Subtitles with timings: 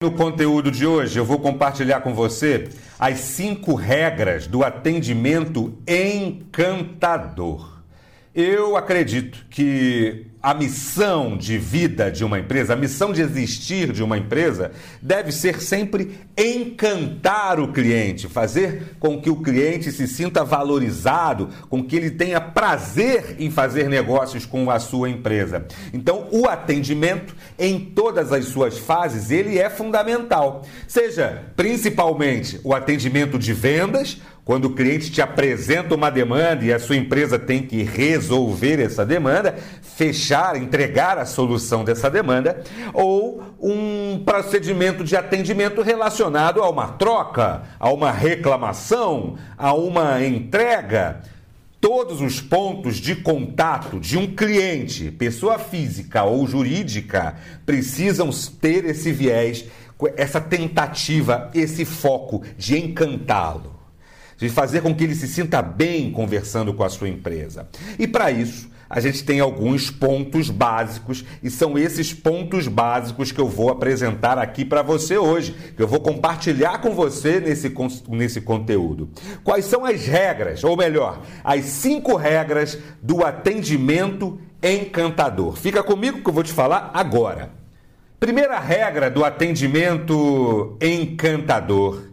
[0.00, 2.68] No conteúdo de hoje, eu vou compartilhar com você
[3.00, 7.77] as cinco regras do atendimento encantador.
[8.40, 14.00] Eu acredito que a missão de vida de uma empresa, a missão de existir de
[14.00, 14.70] uma empresa,
[15.02, 21.82] deve ser sempre encantar o cliente, fazer com que o cliente se sinta valorizado, com
[21.82, 25.66] que ele tenha prazer em fazer negócios com a sua empresa.
[25.92, 30.62] Então, o atendimento em todas as suas fases, ele é fundamental.
[30.86, 36.78] Seja principalmente o atendimento de vendas, quando o cliente te apresenta uma demanda e a
[36.78, 42.62] sua empresa tem que resolver essa demanda, fechar, entregar a solução dessa demanda,
[42.94, 51.20] ou um procedimento de atendimento relacionado a uma troca, a uma reclamação, a uma entrega.
[51.78, 59.12] Todos os pontos de contato de um cliente, pessoa física ou jurídica, precisam ter esse
[59.12, 59.66] viés,
[60.16, 63.76] essa tentativa, esse foco de encantá-lo
[64.38, 67.68] de fazer com que ele se sinta bem conversando com a sua empresa.
[67.98, 73.40] E para isso, a gente tem alguns pontos básicos e são esses pontos básicos que
[73.40, 77.74] eu vou apresentar aqui para você hoje, que eu vou compartilhar com você nesse,
[78.08, 79.10] nesse conteúdo.
[79.44, 85.56] Quais são as regras, ou melhor, as cinco regras do atendimento encantador?
[85.56, 87.50] Fica comigo que eu vou te falar agora.
[88.18, 92.07] Primeira regra do atendimento encantador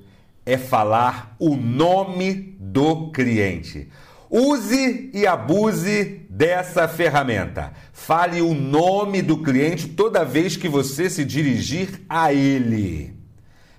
[0.45, 3.89] é falar o nome do cliente.
[4.29, 7.71] Use e abuse dessa ferramenta.
[7.93, 13.15] Fale o nome do cliente toda vez que você se dirigir a ele.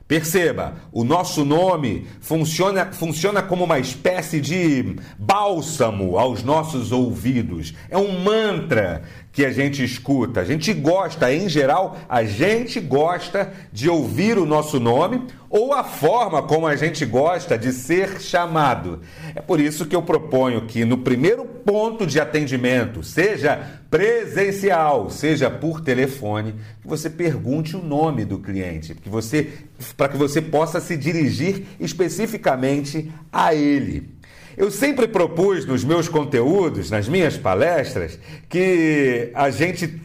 [0.08, 7.74] Perceba, o nosso nome funciona, funciona como uma espécie de bálsamo aos nossos ouvidos.
[7.90, 9.02] É um mantra
[9.36, 10.40] que a gente escuta.
[10.40, 15.84] A gente gosta, em geral, a gente gosta de ouvir o nosso nome ou a
[15.84, 19.02] forma como a gente gosta de ser chamado.
[19.34, 25.50] É por isso que eu proponho que no primeiro ponto de atendimento, seja presencial, seja
[25.50, 29.52] por telefone, que você pergunte o nome do cliente, que você
[29.98, 34.15] para que você possa se dirigir especificamente a ele.
[34.56, 38.18] Eu sempre propus nos meus conteúdos, nas minhas palestras,
[38.48, 40.00] que a gente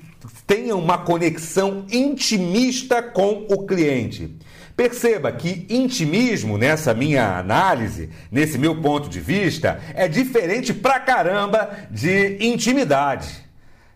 [0.45, 4.35] tenha uma conexão intimista com o cliente.
[4.75, 11.69] Perceba que intimismo, nessa minha análise, nesse meu ponto de vista, é diferente pra caramba
[11.89, 13.29] de intimidade.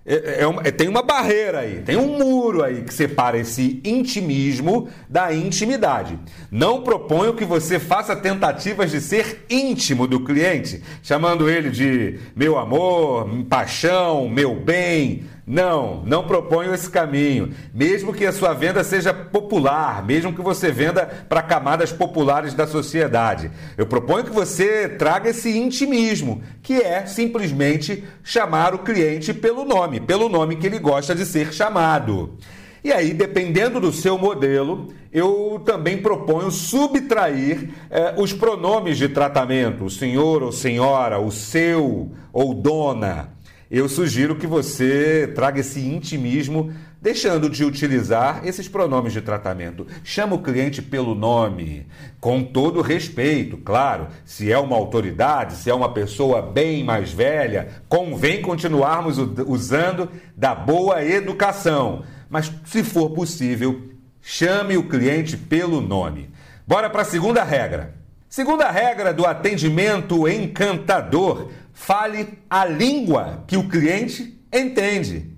[0.06, 3.82] É, é uma, é, tem uma barreira aí, tem um muro aí que separa esse
[3.84, 6.20] intimismo da intimidade.
[6.52, 12.60] Não proponho que você faça tentativas de ser íntimo do cliente, chamando ele de meu
[12.60, 17.54] amor, paixão, meu bem, não, não proponho esse caminho.
[17.74, 22.66] Mesmo que a sua venda seja popular, mesmo que você venda para camadas populares da
[22.66, 23.52] sociedade.
[23.78, 30.00] Eu proponho que você traga esse intimismo, que é simplesmente chamar o cliente pelo nome,
[30.00, 32.38] pelo nome que ele gosta de ser chamado.
[32.84, 39.86] E aí, dependendo do seu modelo, eu também proponho subtrair eh, os pronomes de tratamento,
[39.86, 43.35] o senhor ou senhora, o seu ou dona
[43.78, 49.86] eu sugiro que você traga esse intimismo, deixando de utilizar esses pronomes de tratamento.
[50.04, 51.86] Chama o cliente pelo nome,
[52.20, 54.08] com todo respeito, claro.
[54.24, 60.56] Se é uma autoridade, se é uma pessoa bem mais velha, convém continuarmos usando da
[60.56, 62.04] boa educação.
[62.30, 63.90] Mas, se for possível,
[64.22, 66.30] chame o cliente pelo nome.
[66.66, 67.94] Bora para a segunda regra.
[68.30, 75.30] Segunda regra do atendimento encantador Fale a língua que o cliente entende.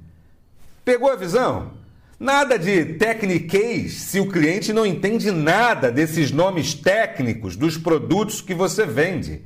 [0.85, 1.73] Pegou a visão?
[2.19, 8.53] Nada de tecniquez se o cliente não entende nada desses nomes técnicos dos produtos que
[8.53, 9.41] você vende.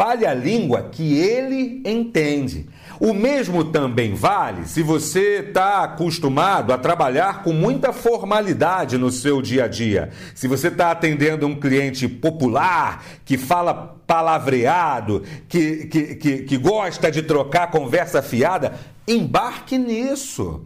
[0.00, 2.66] Fale a língua que ele entende.
[2.98, 9.42] O mesmo também vale se você está acostumado a trabalhar com muita formalidade no seu
[9.42, 10.08] dia a dia.
[10.34, 13.74] Se você está atendendo um cliente popular, que fala
[14.06, 20.64] palavreado, que, que, que, que gosta de trocar conversa fiada, embarque nisso.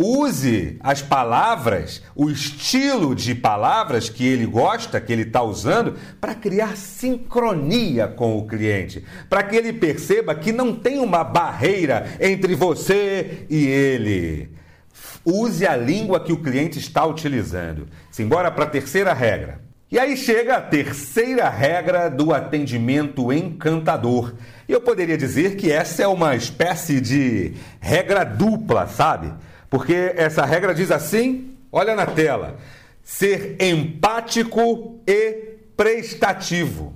[0.00, 6.36] Use as palavras, o estilo de palavras que ele gosta, que ele está usando, para
[6.36, 12.54] criar sincronia com o cliente, para que ele perceba que não tem uma barreira entre
[12.54, 14.50] você e ele.
[15.24, 17.88] Use a língua que o cliente está utilizando.
[18.08, 19.60] Simbora para a terceira regra.
[19.90, 24.34] E aí chega a terceira regra do atendimento encantador.
[24.68, 29.32] Eu poderia dizer que essa é uma espécie de regra dupla, sabe?
[29.70, 32.56] Porque essa regra diz assim: olha na tela,
[33.02, 36.94] ser empático e prestativo.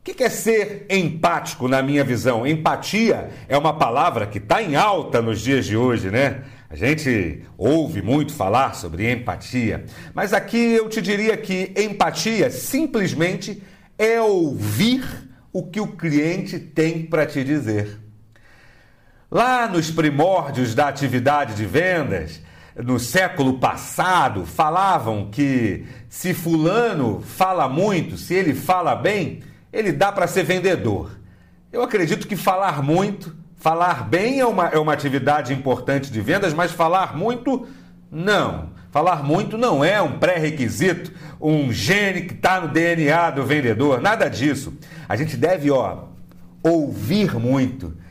[0.00, 2.46] O que é ser empático na minha visão?
[2.46, 6.44] Empatia é uma palavra que está em alta nos dias de hoje, né?
[6.68, 13.62] A gente ouve muito falar sobre empatia, mas aqui eu te diria que empatia simplesmente
[13.96, 15.04] é ouvir
[15.52, 18.03] o que o cliente tem para te dizer.
[19.34, 22.40] Lá nos primórdios da atividade de vendas,
[22.76, 29.40] no século passado, falavam que se Fulano fala muito, se ele fala bem,
[29.72, 31.18] ele dá para ser vendedor.
[31.72, 36.54] Eu acredito que falar muito, falar bem é uma, é uma atividade importante de vendas,
[36.54, 37.66] mas falar muito,
[38.08, 38.68] não.
[38.92, 41.10] Falar muito não é um pré-requisito,
[41.40, 44.78] um gene que está no DNA do vendedor, nada disso.
[45.08, 46.04] A gente deve, ó,
[46.62, 48.03] ouvir muito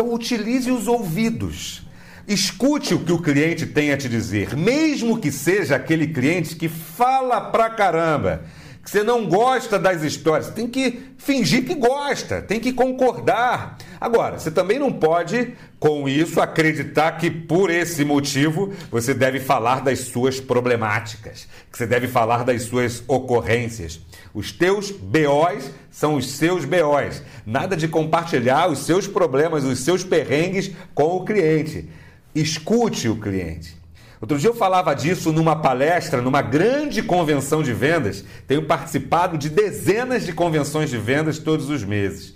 [0.00, 1.82] então, utilize os ouvidos.
[2.26, 6.68] Escute o que o cliente tem a te dizer, mesmo que seja aquele cliente que
[6.70, 8.42] fala pra caramba,
[8.82, 13.76] que você não gosta das histórias, tem que fingir que gosta, tem que concordar.
[14.00, 19.82] Agora, você também não pode, com isso, acreditar que por esse motivo você deve falar
[19.82, 24.00] das suas problemáticas, que você deve falar das suas ocorrências.
[24.32, 27.22] Os teus BOs são os seus BOs.
[27.44, 31.88] Nada de compartilhar os seus problemas, os seus perrengues com o cliente.
[32.34, 33.79] Escute o cliente.
[34.20, 38.22] Outro dia eu falava disso numa palestra, numa grande convenção de vendas.
[38.46, 42.34] Tenho participado de dezenas de convenções de vendas todos os meses.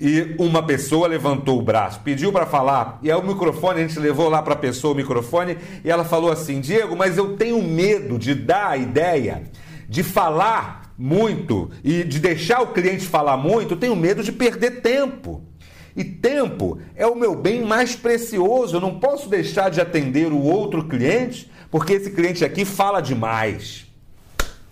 [0.00, 4.00] E uma pessoa levantou o braço, pediu para falar, e aí o microfone, a gente
[4.00, 7.62] levou lá para a pessoa o microfone, e ela falou assim: Diego, mas eu tenho
[7.62, 9.42] medo de dar a ideia
[9.86, 14.80] de falar muito e de deixar o cliente falar muito, eu tenho medo de perder
[14.80, 15.49] tempo.
[15.96, 18.76] E tempo é o meu bem mais precioso.
[18.76, 23.86] Eu não posso deixar de atender o outro cliente porque esse cliente aqui fala demais.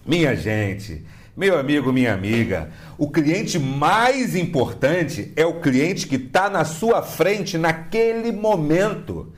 [0.05, 1.05] Minha gente,
[1.37, 7.03] meu amigo, minha amiga, o cliente mais importante é o cliente que está na sua
[7.03, 9.33] frente naquele momento.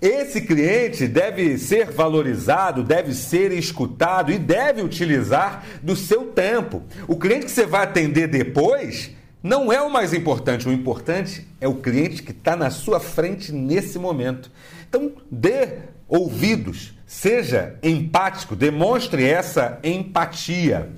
[0.00, 6.82] Esse cliente deve ser valorizado, deve ser escutado e deve utilizar do seu tempo.
[7.08, 9.10] O cliente que você vai atender depois
[9.42, 10.68] não é o mais importante.
[10.68, 14.50] O importante é o cliente que está na sua frente nesse momento.
[14.88, 20.90] Então, dê ouvidos, seja empático, demonstre essa empatia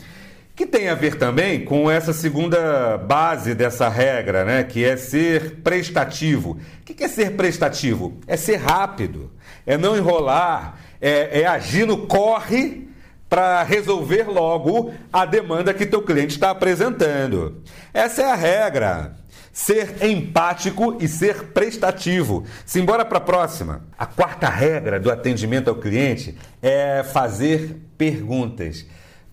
[0.61, 4.63] que tem a ver também com essa segunda base dessa regra, né?
[4.63, 6.59] Que é ser prestativo.
[6.83, 8.19] O que é ser prestativo?
[8.27, 9.31] É ser rápido,
[9.67, 12.90] é não enrolar, é, é agir no corre
[13.31, 17.63] para resolver logo a demanda que teu cliente está apresentando.
[17.95, 19.17] Essa é a regra.
[19.53, 22.45] Ser empático e ser prestativo.
[22.67, 23.85] Simbora para a próxima.
[23.97, 28.85] A quarta regra do atendimento ao cliente é fazer perguntas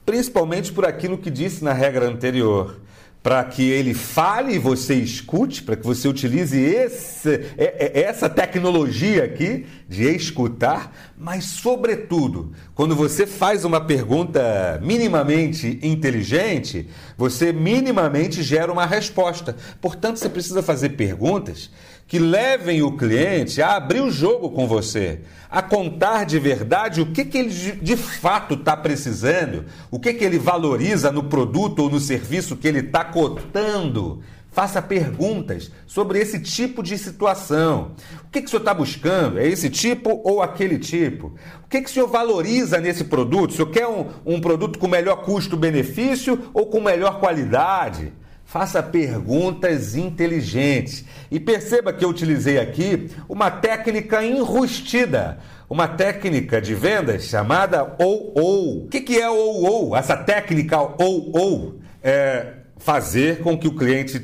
[0.07, 2.79] principalmente por aquilo que disse na regra anterior.
[3.27, 9.65] Para que ele fale e você escute, para que você utilize esse, essa tecnologia aqui
[9.85, 18.85] de escutar, mas, sobretudo, quando você faz uma pergunta minimamente inteligente, você minimamente gera uma
[18.85, 19.57] resposta.
[19.81, 21.69] Portanto, você precisa fazer perguntas
[22.07, 25.19] que levem o cliente a abrir o jogo com você,
[25.49, 30.23] a contar de verdade o que, que ele de fato está precisando, o que, que
[30.23, 34.21] ele valoriza no produto ou no serviço que ele está cotando.
[34.51, 37.93] Faça perguntas sobre esse tipo de situação.
[38.25, 39.39] O que, que o senhor está buscando?
[39.39, 41.33] É esse tipo ou aquele tipo?
[41.63, 43.51] O que, que o senhor valoriza nesse produto?
[43.51, 48.13] O senhor quer um, um produto com melhor custo-benefício ou com melhor qualidade?
[48.45, 51.05] Faça perguntas inteligentes.
[51.31, 58.31] E perceba que eu utilizei aqui uma técnica enrustida, uma técnica de vendas chamada ou
[58.35, 58.85] ou.
[58.85, 59.97] O que, que é ou ou?
[59.97, 64.23] Essa técnica ou ou é fazer com que o cliente,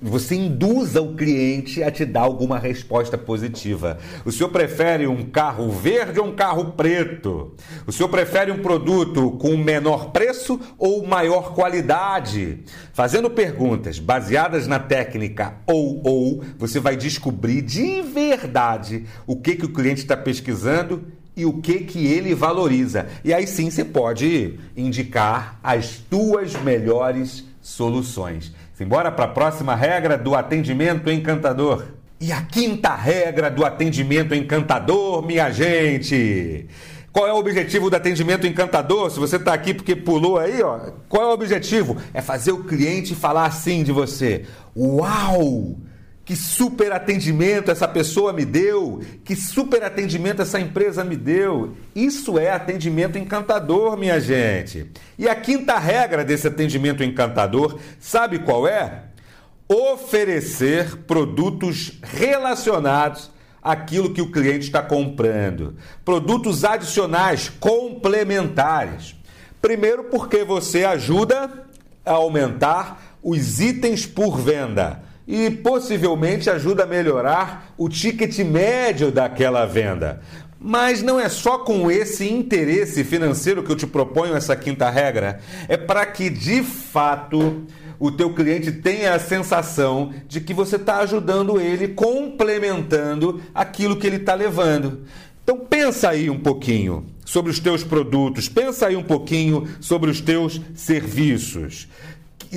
[0.00, 3.98] você induza o cliente a te dar alguma resposta positiva.
[4.24, 7.54] O senhor prefere um carro verde ou um carro preto?
[7.86, 12.60] O senhor prefere um produto com menor preço ou maior qualidade?
[12.92, 19.64] Fazendo perguntas baseadas na técnica ou ou, você vai descobrir de verdade o que, que
[19.64, 21.04] o cliente está pesquisando
[21.36, 23.06] e o que que ele valoriza.
[23.24, 28.52] E aí sim você pode indicar as tuas melhores soluções.
[28.74, 31.86] Simbora para a próxima regra do atendimento encantador.
[32.20, 36.66] E a quinta regra do atendimento encantador, minha gente.
[37.10, 39.10] Qual é o objetivo do atendimento encantador?
[39.10, 40.78] Se você está aqui porque pulou aí, ó,
[41.08, 41.96] qual é o objetivo?
[42.12, 44.44] É fazer o cliente falar assim de você:
[44.76, 45.76] Uau!
[46.24, 51.76] Que super atendimento essa pessoa me deu, que super atendimento essa empresa me deu.
[51.94, 54.90] Isso é atendimento encantador, minha gente.
[55.18, 59.02] E a quinta regra desse atendimento encantador, sabe qual é?
[59.68, 63.30] Oferecer produtos relacionados
[63.62, 65.74] àquilo que o cliente está comprando.
[66.06, 69.14] Produtos adicionais, complementares.
[69.60, 71.66] Primeiro, porque você ajuda
[72.04, 79.64] a aumentar os itens por venda e possivelmente ajuda a melhorar o ticket médio daquela
[79.64, 80.20] venda.
[80.60, 85.40] Mas não é só com esse interesse financeiro que eu te proponho essa quinta regra,
[85.68, 87.64] é para que de fato
[87.98, 94.06] o teu cliente tenha a sensação de que você está ajudando ele, complementando aquilo que
[94.06, 95.02] ele está levando.
[95.42, 100.20] Então pensa aí um pouquinho sobre os teus produtos, pensa aí um pouquinho sobre os
[100.20, 101.88] teus serviços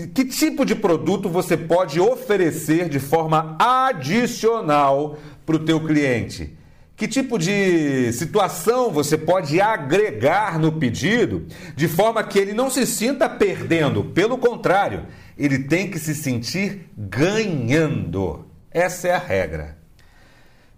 [0.06, 6.56] que tipo de produto você pode oferecer de forma adicional para o teu cliente?
[6.96, 12.86] Que tipo de situação você pode agregar no pedido de forma que ele não se
[12.86, 15.06] sinta perdendo, pelo contrário,
[15.38, 18.48] ele tem que se sentir ganhando.
[18.72, 19.77] Essa é a regra.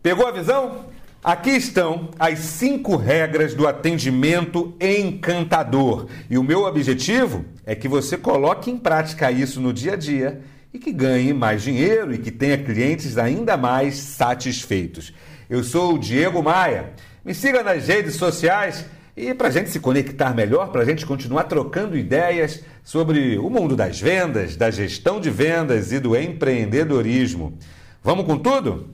[0.04, 0.86] Pegou a visão?
[1.22, 6.08] Aqui estão as cinco regras do atendimento encantador.
[6.30, 10.40] E o meu objetivo é que você coloque em prática isso no dia a dia
[10.74, 15.14] e que ganhe mais dinheiro e que tenha clientes ainda mais satisfeitos.
[15.50, 16.94] Eu sou o Diego Maia.
[17.26, 18.86] Me siga nas redes sociais
[19.18, 23.50] e para a gente se conectar melhor, para a gente continuar trocando ideias sobre o
[23.50, 27.58] mundo das vendas, da gestão de vendas e do empreendedorismo.
[28.02, 28.88] Vamos com tudo?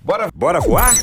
[0.00, 0.94] Bora, bora voar?